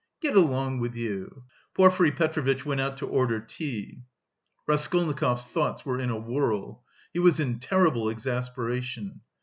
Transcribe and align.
"Get 0.19 0.35
along 0.35 0.79
with 0.79 0.95
you!" 0.95 1.43
Porfiry 1.75 2.09
Petrovitch 2.09 2.65
went 2.65 2.81
out 2.81 2.97
to 2.97 3.05
order 3.07 3.39
tea. 3.39 4.01
Raskolnikov's 4.65 5.45
thoughts 5.45 5.85
were 5.85 5.99
in 5.99 6.09
a 6.09 6.17
whirl. 6.17 6.83
He 7.13 7.19
was 7.19 7.39
in 7.39 7.59
terrible 7.59 8.09
exasperation. 8.09 9.21